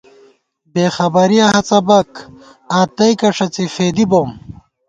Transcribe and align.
بېخبَرِیَہ 0.73 1.45
ہَڅَبَک 1.53 2.09
آں 2.77 2.85
تئیکہ 2.95 3.29
ݭَڅی 3.35 3.65
فېدِی 3.73 4.05
بوم 4.09 4.29